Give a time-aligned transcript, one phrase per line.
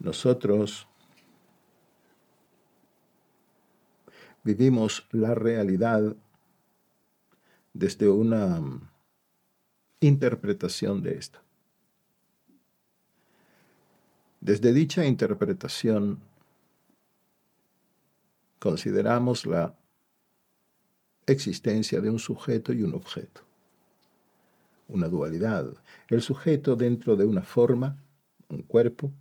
[0.00, 0.88] Nosotros
[4.42, 6.16] vivimos la realidad
[7.74, 8.62] desde una
[10.00, 11.42] interpretación de esta.
[14.40, 16.18] Desde dicha interpretación
[18.58, 19.74] consideramos la
[21.26, 23.42] existencia de un sujeto y un objeto,
[24.88, 25.74] una dualidad.
[26.08, 28.02] El sujeto dentro de una forma,
[28.48, 29.12] un cuerpo,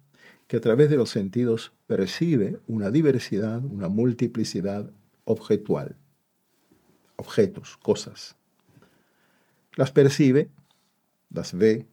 [0.49, 4.91] que a través de los sentidos percibe una diversidad, una multiplicidad
[5.23, 5.95] objetual,
[7.17, 8.35] objetos, cosas.
[9.75, 10.49] Las percibe,
[11.29, 11.85] las ve,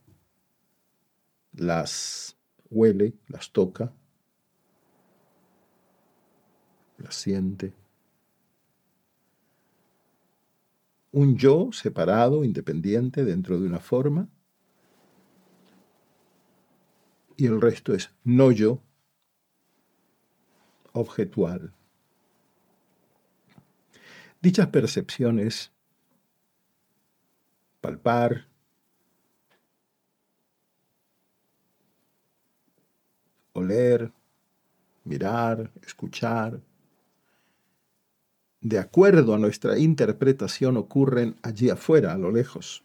[1.53, 2.39] las
[2.71, 3.93] huele, las toca,
[6.97, 7.75] las siente.
[11.13, 14.31] Un yo separado, independiente, dentro de una forma,
[17.37, 18.81] y el resto es no yo,
[20.93, 21.73] objetual.
[24.41, 25.73] Dichas percepciones,
[27.81, 28.47] palpar,
[33.53, 34.13] oler,
[35.05, 36.61] mirar, escuchar,
[38.61, 42.83] de acuerdo a nuestra interpretación ocurren allí afuera, a lo lejos.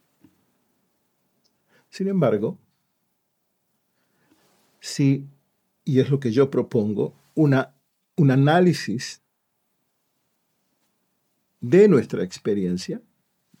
[1.90, 2.58] Sin embargo,
[4.82, 5.28] si,
[5.84, 7.72] y es lo que yo propongo, una,
[8.16, 9.22] un análisis
[11.60, 13.00] de nuestra experiencia,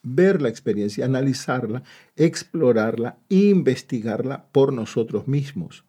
[0.02, 1.84] ver la experiencia, analizarla,
[2.16, 5.84] explorarla, investigarla por nosotros mismos.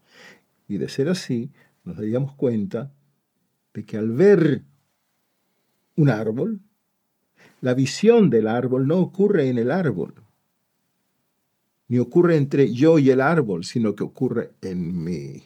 [0.67, 1.51] Y de ser así,
[1.83, 2.93] nos daríamos cuenta
[3.73, 4.61] de que al ver
[5.95, 6.61] un árbol,
[7.59, 10.13] la visión del árbol no ocurre en el árbol,
[11.93, 15.43] ni ocurre entre yo y el árbol, sino que ocurre en mí.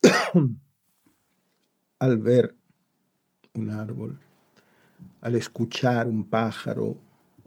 [1.98, 2.54] al ver
[3.54, 4.16] un árbol,
[5.22, 6.96] al escuchar un pájaro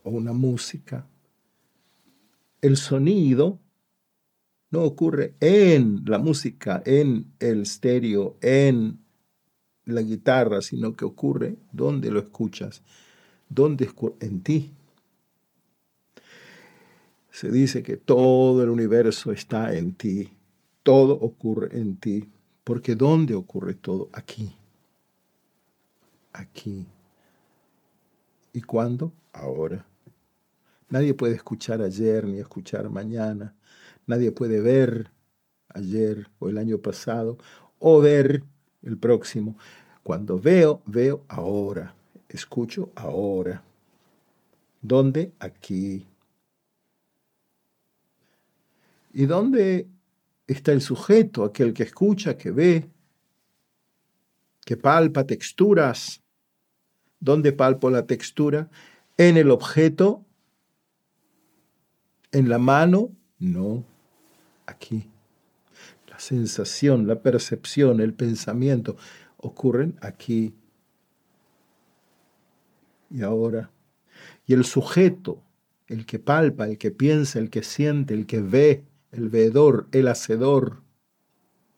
[0.04, 1.08] o una música,
[2.60, 3.58] el sonido
[4.70, 9.00] no ocurre en la música, en el estéreo, en
[9.86, 12.84] la guitarra, sino que ocurre donde lo escuchas,
[13.50, 13.90] donde
[14.22, 14.72] en ti.
[17.32, 20.32] Se dice que todo el universo está en ti,
[20.84, 22.30] todo ocurre en ti,
[22.64, 24.10] porque ¿dónde ocurre todo?
[24.14, 24.56] Aquí.
[26.34, 26.86] Aquí.
[28.54, 29.12] ¿Y cuándo?
[29.34, 29.86] Ahora.
[30.90, 33.56] Nadie puede escuchar ayer ni escuchar mañana.
[34.08, 35.12] Nadie puede ver
[35.70, 37.38] ayer o el año pasado
[37.78, 38.44] o ver
[38.82, 39.56] el próximo.
[40.04, 41.96] Cuando veo, veo ahora.
[42.30, 43.62] Escucho ahora.
[44.82, 45.34] ¿Dónde?
[45.40, 46.06] Aquí.
[49.12, 49.88] ¿Y dónde
[50.48, 52.90] está el sujeto, aquel que escucha, que ve,
[54.64, 56.22] que palpa texturas?
[57.20, 58.70] ¿Dónde palpo la textura?
[59.18, 60.24] En el objeto
[62.32, 63.84] en la mano, no,
[64.66, 65.10] aquí.
[66.08, 68.98] La sensación, la percepción, el pensamiento
[69.38, 70.54] ocurren aquí
[73.10, 73.72] y ahora.
[74.46, 75.42] Y el sujeto,
[75.88, 80.08] el que palpa, el que piensa, el que siente, el que ve, el veedor, el
[80.08, 80.82] hacedor,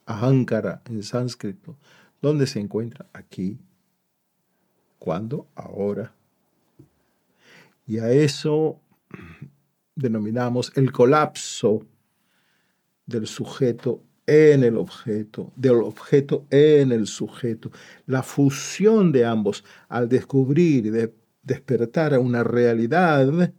[0.05, 1.77] ahankara en sánscrito,
[2.21, 3.07] ¿dónde se encuentra?
[3.13, 3.59] Aquí.
[4.99, 5.47] ¿Cuándo?
[5.55, 6.13] Ahora.
[7.87, 8.79] Y a eso
[9.95, 11.85] denominamos el colapso
[13.05, 17.71] del sujeto en el objeto, del objeto en el sujeto,
[18.05, 21.13] la fusión de ambos al descubrir de
[21.43, 23.53] despertar a una realidad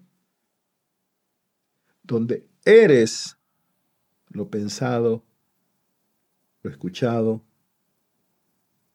[2.02, 3.36] donde eres
[4.28, 5.24] lo pensado,
[6.62, 7.42] lo escuchado,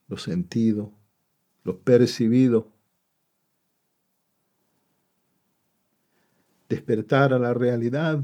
[0.08, 0.94] lo sentido,
[1.64, 2.72] lo percibido,
[6.70, 8.24] despertar a la realidad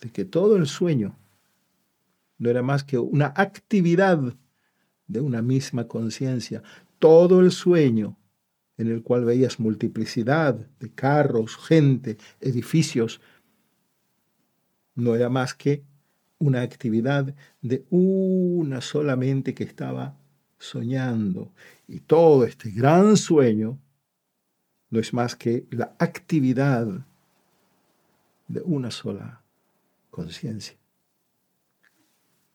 [0.00, 1.16] de que todo el sueño
[2.38, 4.34] no era más que una actividad
[5.06, 6.62] de una misma conciencia.
[6.98, 8.16] Todo el sueño
[8.80, 13.20] en el cual veías multiplicidad de carros, gente, edificios,
[14.94, 15.84] no era más que
[16.38, 20.16] una actividad de una sola mente que estaba
[20.56, 21.52] soñando.
[21.86, 23.78] Y todo este gran sueño
[24.88, 26.86] no es más que la actividad
[28.48, 29.42] de una sola
[30.10, 30.78] conciencia,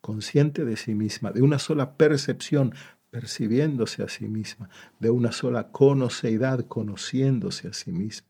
[0.01, 2.73] consciente de sí misma, de una sola percepción,
[3.15, 4.69] percibiéndose a sí misma,
[4.99, 8.27] de una sola conoceidad, conociéndose a sí misma.